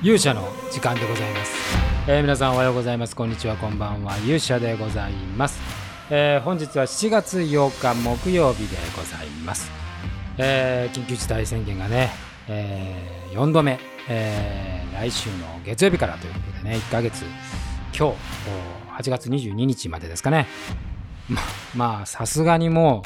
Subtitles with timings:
[0.00, 1.52] 勇者の時間でございます、
[2.06, 3.16] えー、皆さんおはようございます。
[3.16, 4.16] こんにちはこんばんは。
[4.18, 5.60] 勇者でございます、
[6.08, 9.68] えー、本日は7月8日木曜日でございます、
[10.36, 12.10] えー、緊急事態宣言がね、
[12.46, 17.24] えー、4度目、えー、来週の月曜日からということでね1ヶ月。
[17.92, 18.16] 今日
[19.02, 20.46] 8月22日までですかね。
[21.74, 23.02] まあさすがにも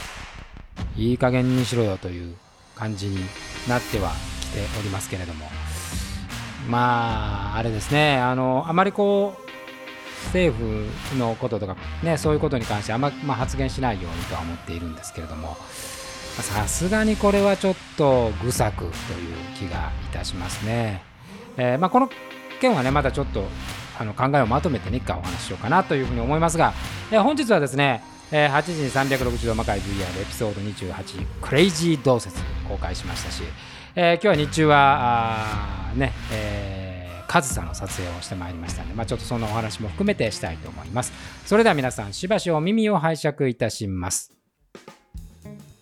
[0.98, 2.36] ういい加減にしろよという
[2.74, 3.16] 感じに
[3.66, 4.10] なっては
[4.42, 5.46] きておりますけれども。
[6.68, 15.56] まああれですねあのあまりこう政府のこととかねそういうことに関してあんま、まあ、発言しないようにとは思っているんですけれども
[16.40, 18.90] さすがにこれはちょっと愚策という
[19.54, 21.02] 気がいたしますね。
[21.58, 22.08] えー、まあ、この
[22.60, 23.44] 件はねまたちょっと
[24.00, 26.72] あの考えをまとめてね一回お話ししようかなというふうに思いますが、
[27.10, 28.02] えー、本日はですね
[28.34, 33.42] えー、8時に360度魔界 VR エピソード28クレイジー同説公開しましたし、
[33.94, 41.12] え、今日は日中はね、えー、カズさんの撮影をしてまいりましたので、まあ、ちょっとそのお話も含めてしたいと思います。
[41.46, 44.32] それでは皆さんしばしお耳を拝借いたします。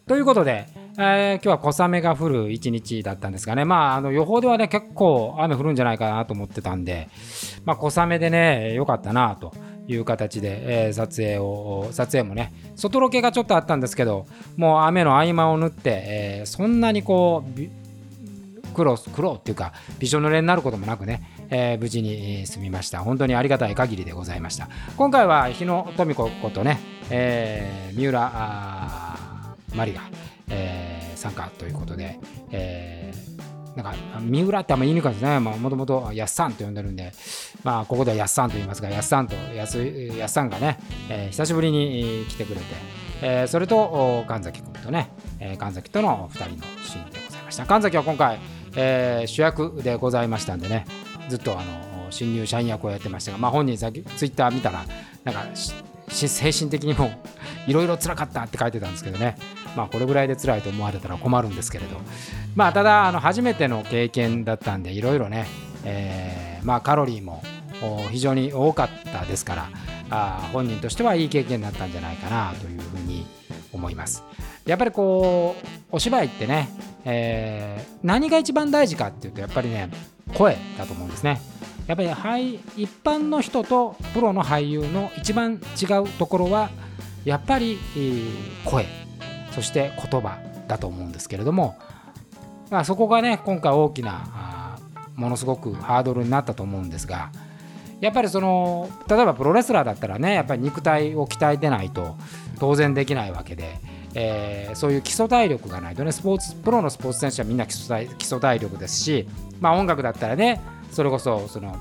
[0.06, 0.66] ということで、
[0.98, 7.08] えー、今日は小雨が降る一日だったんですがね、まあ、あの予報ではね、結構雨降るんじゃないかなと思ってたんで、
[7.64, 9.54] まあ、小雨でね、良かったなと
[9.92, 17.60] いう形で、えー、撮影を撮影もね外ロケがちょっとあったんですけどもう雨の合間を縫って、えー、そんなにこう
[18.70, 23.00] 苦労苦労っていうかびしょ濡れになることもなくね、えー、無事に済みました。
[23.00, 24.68] 本当にありがたい限りでございました。
[24.96, 26.78] 今回は日野富子ことね、
[27.10, 29.16] えー、三浦
[29.74, 30.02] マリが、
[30.48, 32.18] えー、参加ということで、
[32.50, 33.30] えー
[33.76, 37.12] なんか三浦ってあんま言いにくいですね、もともとやっさんと呼んでるんで、
[37.62, 42.62] まあ、ここではやっさんと言いますが、やっさんとやすやっさんがね、えー、久しぶりに来てくれて、
[43.22, 47.66] えー、それと神崎君とね、えー、神崎との2人のシーンでございました。
[47.66, 48.40] 神崎は今回、
[48.76, 50.86] えー、主役でございましたんでね、
[51.28, 54.84] ずっとあの新入社員役をやってましたが、まあ、本人さっきツイッター見たら、
[55.24, 55.44] なんか
[56.08, 57.10] 精神的にも
[57.66, 59.36] いろいろ辛かったって書いてたんですけどね、
[59.76, 61.96] まあ、これぐらいで辛いと思われたら困るんですけれど、
[62.56, 65.46] まあ、ただあの初めての経験だったんでいろいろね、
[65.84, 67.42] えー、まあ、カロリーも
[68.10, 69.68] 非常に多かったですから
[70.10, 73.26] あ本人としてはいい経験だったんじゃないかなというふうに
[73.72, 74.24] 思います。
[74.66, 76.68] やっぱりこうお芝居ってね、
[77.04, 79.90] えー、何が一番大事かっていうとやっぱりね
[80.34, 81.40] 声だと思うんですね。
[81.86, 86.70] やっぱり俳一般の人とプロの俳優の一番違うところは
[87.24, 87.78] やっぱり
[88.64, 88.86] 声
[89.50, 90.38] そして言葉
[90.68, 91.76] だと思うんですけれども、
[92.70, 94.78] まあ、そこがね今回大きな
[95.16, 97.32] ものすごくハードルになったと思うんですが
[98.00, 102.16] やっぱりその例えばプロレスラーだったらねやっぱり肉体を鍛えてないと
[102.60, 103.78] 当然できないわけで、
[104.14, 109.26] えー、そういう基礎体力がないとねスポーツプロのスポーツ選手はみんな基礎体基礎体力ですし、
[109.60, 110.60] まあ、音楽だったらね
[110.90, 111.76] それこそその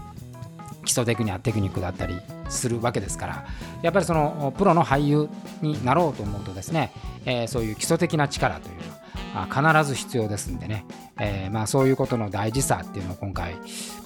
[0.85, 2.15] 基礎テクニテクニックだったり
[2.49, 3.45] するわけですから
[3.81, 5.29] やっぱりそのプロの俳優
[5.61, 6.91] になろうと思うとですね、
[7.25, 8.98] えー、そういう基礎的な力というのは
[9.33, 10.85] 必ず必要ですんでね、
[11.19, 13.55] えー、まあ、そういうことの大事さっていうのを今回、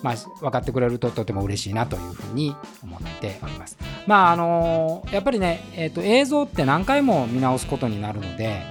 [0.02, 3.78] まあ、分かってくれるととても嬉しいなというふうに思っております。
[4.06, 8.64] まああのやっぱりね、えーと、映像って何回も見直すことになるので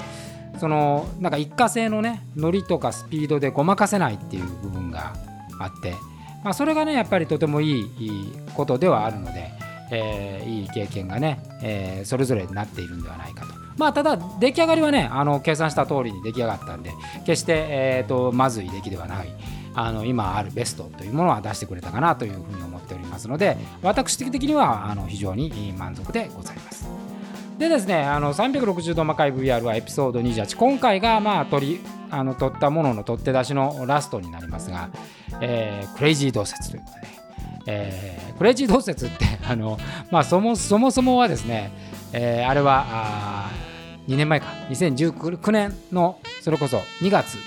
[0.58, 5.14] そのなんか一過性のねノリとかスピードでごまかせないっていう部分が
[5.58, 5.94] あって
[6.42, 9.52] まあ、それがねやっぱりとてもいいことではあるので、
[9.90, 13.61] えー、いい経験がね、えー、それぞれになっているんではないかと。
[13.82, 16.92] まあ、ただ出来上がりはねあの計算した通りに出来上がったんで
[17.26, 19.28] 決して、えーと、まずい出来ではない
[19.74, 26.88] あの今あるベストというものは出してくれたかなというふうに思っておりますので私的にはあの非常に満足でございます。
[27.58, 34.90] でですね、あの360度魔界 VR はエピソード28、今回がまあ取りあの取ったものの取って出しのラストになりますが、
[35.40, 37.06] えー、クレイジー同説ということで、
[37.66, 39.78] えー、クレイジー同説ってあの、
[40.10, 41.72] まあ、そもそもそもはですね、
[42.12, 43.41] えー、あれはあ
[44.08, 47.38] 2年前か、2019年のそれこそ2月、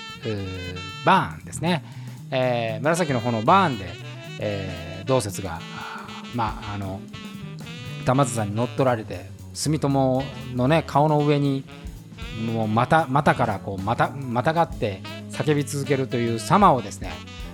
[1.04, 1.84] バーンですね、
[2.30, 3.86] えー、紫の炎バーンで、
[4.40, 5.60] えー、同説が、
[6.34, 7.00] まあ、あの
[8.04, 10.22] 玉津さんに乗っ取られて住友
[10.54, 11.64] のね顔の上に
[12.52, 17.10] もうまたまたからこうまたまたがって叫び続けるという様をですね、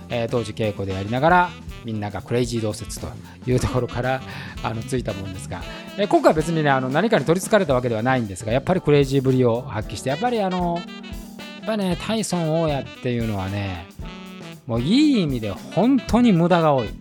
[0.09, 1.49] えー、当時稽古でやりながら
[1.85, 3.07] みんながクレイジー同説と
[3.45, 4.21] いうところから
[4.63, 5.61] あのついたもんですが、
[5.97, 13.87] え、今回は別にねあの何かに取りつかれたわけではないんですがやっぱりクレイジーぶりを発揮してやっぱりあのやっぱねタイソン大家っていうのはね
[14.65, 16.89] もういい意味で本当に無駄が多い。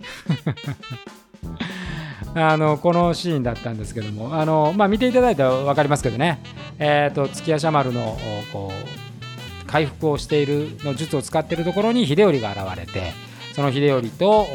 [2.35, 6.41] あのこのシーンだったんですけどもあの、まあ、見ていただいたら分かりますけどね、
[6.79, 8.17] えーと、月夜シャマルの
[8.55, 13.13] こう回復をしているの術を使っているところに秀頼が現れて
[13.53, 14.47] その秀頼と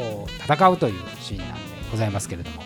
[0.44, 1.60] 戦うというシーンなんで
[1.90, 2.62] ございますけれども。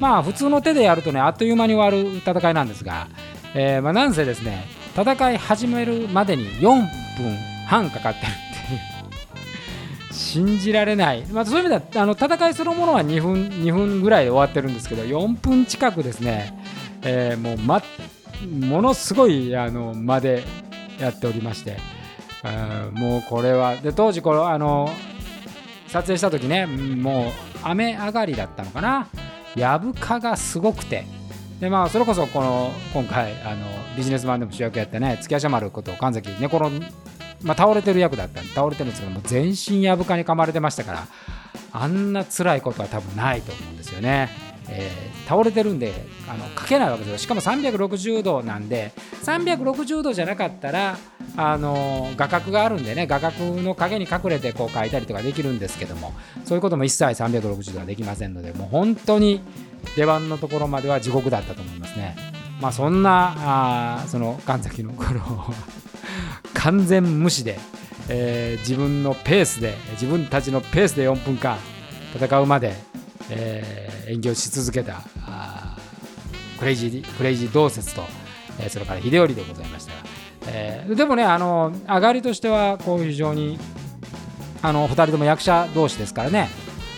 [0.00, 3.08] まあ普通の手でやるとねあっという間に終わる戦いなんですが、
[3.54, 4.66] えー、まあなんせですね
[4.96, 6.88] 戦い始めるまでに4分
[7.66, 8.98] 半かかってるっていう。
[10.10, 16.52] 信じられない、まあ、そういう意味ではあの戦いそのものは2分 ,2 分ぐらいで終わってるんですけど4分近くですね、
[17.02, 17.80] えー、もう、ま、
[18.46, 20.42] ものすごいあの間で
[20.98, 21.78] やっておりまして、
[22.92, 24.90] もうこれはで当時このあの
[25.88, 27.32] 撮影した時ねもう
[27.62, 29.08] 雨上がりだったのかな。
[29.56, 31.04] やぶかがすごくて。
[31.60, 36.70] でまあそれこそこの今回あのビジネスマンでも主役やってね月足丸こと神崎寝転
[37.42, 38.40] まあ、倒れてる役だった。
[38.40, 41.06] んで倒れてるんですけども全身やぶかに噛まれてましたから
[41.72, 44.28] あんな辛いことは多分ないと思うんですよね。
[44.70, 45.92] えー、倒れてるんで
[46.28, 47.18] あの書けないわけですよ。
[47.18, 48.92] しかも360度なんで
[49.24, 50.98] 360度じゃなかったら
[51.40, 56.12] あの画角があるんでね画角の影に隠れてこう書いたりとかできるんですけども
[56.44, 59.40] そういうことも一切360度はできませんのでもう本当に
[59.94, 62.16] 出番のところまでは地獄だったと思いますね。
[62.60, 65.20] まあ、そんなあその神崎の頃
[66.54, 67.56] 完全無視で、
[68.08, 71.56] えー、自分のペースで自分たちのペースで4分間
[72.16, 72.74] 戦うまで、
[73.30, 75.02] えー、演技をし続けた
[76.58, 78.02] クレイジークレイジー同説と、
[78.58, 80.07] えー、それから秀頼でございましたが、
[80.50, 83.58] えー、でもねあの上がりとしてはこう非常に
[84.62, 86.48] あの2人とも役者同士ですからね、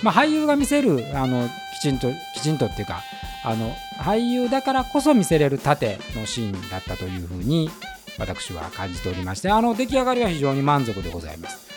[0.02, 1.48] まあ、俳優が見せるあの
[1.78, 3.00] きちんときちんとっていうか
[3.44, 7.70] あの俳優だからこそ見せれる盾のシーンだったというふうに
[8.18, 11.70] 私は感じておりましてあの出来上がりは非常に満足でございます。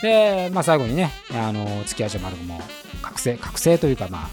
[0.00, 2.60] で、まあ、最後にねあの月足丸も
[3.02, 4.28] 覚醒覚醒というかま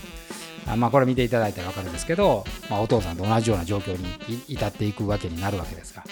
[0.68, 6.04] あまあこれ見ていただいたら分かるんですけど、まあ、お父さんと同じような状況に至っていくわけになるわけですが、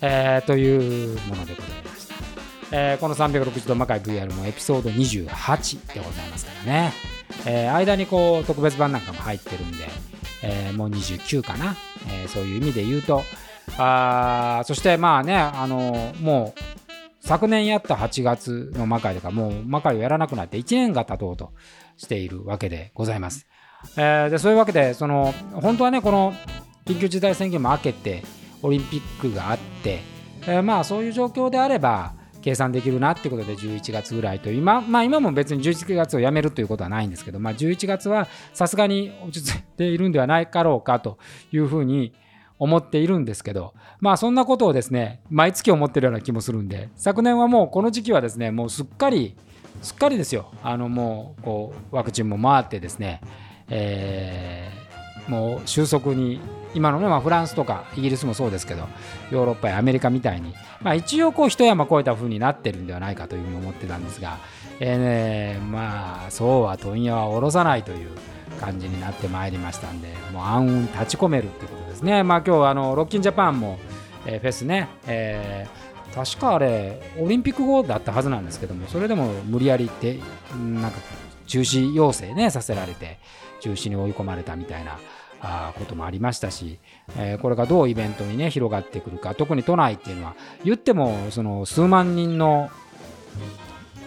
[0.00, 2.14] えー、というものでございました、
[2.72, 6.92] えー、この360度魔界 VR もエピソード28でございますからね、
[7.46, 9.88] えー、間にこう特別版なんかも入ってるんで、
[10.42, 11.74] え、もう29かな、
[12.24, 13.22] え、そういう意味で言うと。
[13.78, 16.60] あそしてまあねあのもう
[17.20, 21.52] 昨年やった8月の魔界とかもう魔界をやらなくなって1年が経とうと
[21.96, 23.46] しているわけでございます。
[23.96, 26.34] えー、でそういうわけでその本当はねこの
[26.84, 28.22] 緊急事態宣言も明けて
[28.64, 30.00] オリンピックがあって、
[30.42, 41.18] えー、まあそういう状況であれば計算できるなってことで11月ぐらいと今まあ今も別に11月をやめるということはないんですけど、まあ、11月はさすがに落ち着いているんではないかろうかと
[41.52, 42.12] いうふうに
[42.58, 49.36] 思っているんですけどまあそんなことをですね毎月思ってるような気もするんで昨年はもうこの時期はですねもうすっかり
[49.82, 50.50] すっかりですよ。
[50.62, 53.20] あのもうこうワクチンも回ってですね、
[53.68, 54.83] えー、
[55.28, 56.40] もう収束に
[56.74, 58.88] 今のね、まあ、フランスとかイギリスもそうですけど
[59.30, 64.38] ヨーロッパやアメリカみたいに、まあ、一応こう一山越えた風になってるんではないかというふうに思ってたんですが、
[64.80, 68.10] えーね、まあそうは問屋は下ろさないという
[68.60, 72.22] 感じになってまいりましたんでもう暗雲立ち込めるってことですね。
[72.22, 73.78] まあ今日あのロッキンジャパンも、
[74.26, 80.18] えー、フェスね、えー、確かあれオリンピック後だったはずなんですけどもそれでも無理やりって
[80.80, 80.98] なんか
[81.46, 83.18] 中止要請ねさせられて
[83.60, 84.98] 中止に追い込まれたみたいな
[85.40, 86.78] あこともありましたし、
[87.18, 92.70] えー、これがどうイベントにね広がってくるか特に都内っていうのは言ってもその数万人の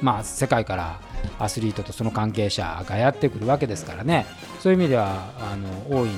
[0.01, 1.00] まあ世界から
[1.39, 4.25] アスリートとその関係者がやってくるわけですからね。
[4.59, 6.15] そういう意味ではあの大いに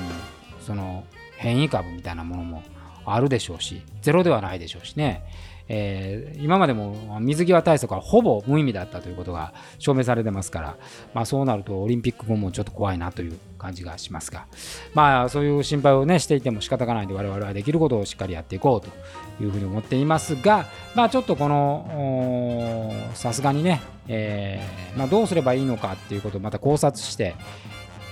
[0.60, 1.04] その
[1.36, 2.62] 変異株みたいなものも
[3.04, 5.24] あるでしょうしゼロではないでしょうしね、
[5.72, 10.76] えー、今までも水際対策はほぼ無意味だったということが証明されてますから、
[11.14, 14.48] まあ、そうなるとオリンピック後もちょっと怖いなという感じがしますが、
[14.94, 27.36] まあ、そういう心配を、ね、していても仕方がないので我々はできることをしっかりやっていこうというふうに思っていますが、まあ、ちょっとこのさすがにね、えーまあ、どうすればいいのかっていうことをまた考察して、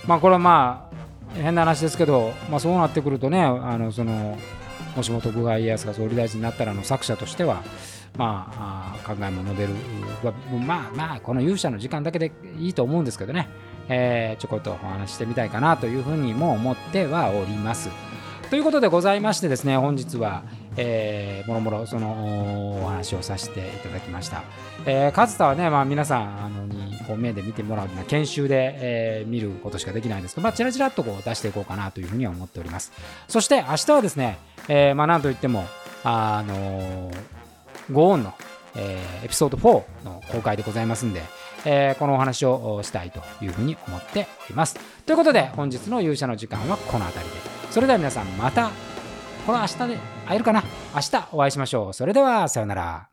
[0.06, 0.98] まあ、これはまあ
[1.34, 4.38] 変な話ですけど、まあ、そうなってくるとねあのその
[4.98, 7.62] もしも徳川家康が総理大臣になったらの作者としては、
[8.16, 9.74] まあ、考えも述べる、
[10.66, 13.48] まあまあ、この勇者の時間だけでいいと思うんですけどね、
[13.88, 17.90] えー、ちょこっとお話してみたいかなというふうにも思ってはおります。
[18.50, 20.42] ということでございましてですね、本日は、
[20.80, 24.44] えー、もろもろそのお話をさせていただきました。
[24.86, 32.92] えー、勝田はね、まあ、皆さんあのにこう目で見てもらうような研修で、えー、見ることしかできないんですけど、まあ、ちらちらっとこう出していこうかなというふうには思っております。
[33.26, 35.64] そして明日はですね、えー、まあなんといっても、
[36.04, 37.14] あのー、
[37.92, 38.34] ゴーンの、
[38.76, 41.22] えー、エピソード4の公開でございますんで、
[41.64, 44.78] えー、このお話をしたいというふうに思っております。
[45.06, 47.36] ということで、本日の勇者の時間はこの辺りで。
[47.70, 48.70] それでは皆さんまた、
[49.48, 50.62] これは明日で会えるかな？
[50.94, 51.94] 明日お会いしましょう。
[51.94, 53.07] それでは、さようなら。